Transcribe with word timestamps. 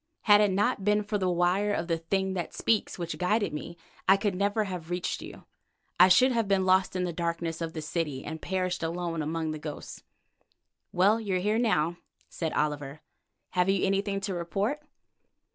Had 0.21 0.41
it 0.41 0.49
not 0.51 0.83
been 0.83 1.03
for 1.03 1.19
the 1.19 1.29
wire 1.29 1.71
of 1.71 1.87
the 1.87 1.99
'thing 1.99 2.33
that 2.33 2.55
speaks' 2.55 2.97
which 2.97 3.19
guided 3.19 3.53
me, 3.53 3.77
I 4.09 4.17
could 4.17 4.33
never 4.33 4.63
have 4.63 4.89
reached 4.89 5.21
you. 5.21 5.43
I 5.99 6.07
should 6.07 6.31
have 6.31 6.47
been 6.47 6.65
lost 6.65 6.95
in 6.95 7.03
the 7.03 7.13
darkness 7.13 7.61
of 7.61 7.73
the 7.73 7.83
city 7.83 8.25
and 8.25 8.41
perished 8.41 8.81
alone 8.81 9.21
among 9.21 9.51
the 9.51 9.59
ghosts." 9.59 10.01
"Well, 10.91 11.19
you 11.19 11.35
are 11.35 11.39
here 11.39 11.59
now," 11.59 11.97
said 12.29 12.51
Oliver. 12.53 13.01
"Have 13.51 13.69
you 13.69 13.85
anything 13.85 14.19
to 14.21 14.33
report?" 14.33 14.81